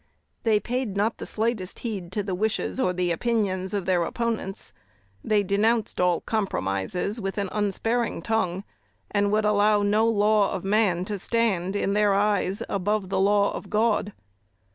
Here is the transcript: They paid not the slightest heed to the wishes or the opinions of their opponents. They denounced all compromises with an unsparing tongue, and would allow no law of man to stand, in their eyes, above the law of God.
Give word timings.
They 0.41 0.59
paid 0.59 0.97
not 0.97 1.19
the 1.19 1.27
slightest 1.27 1.77
heed 1.85 2.11
to 2.13 2.23
the 2.23 2.33
wishes 2.33 2.79
or 2.79 2.91
the 2.91 3.11
opinions 3.11 3.71
of 3.71 3.85
their 3.85 4.01
opponents. 4.03 4.73
They 5.23 5.43
denounced 5.43 6.01
all 6.01 6.21
compromises 6.21 7.21
with 7.21 7.37
an 7.37 7.49
unsparing 7.51 8.23
tongue, 8.23 8.63
and 9.11 9.31
would 9.31 9.45
allow 9.45 9.83
no 9.83 10.09
law 10.09 10.53
of 10.53 10.63
man 10.63 11.05
to 11.05 11.19
stand, 11.19 11.75
in 11.75 11.93
their 11.93 12.15
eyes, 12.15 12.63
above 12.67 13.09
the 13.09 13.19
law 13.19 13.51
of 13.51 13.69
God. 13.69 14.11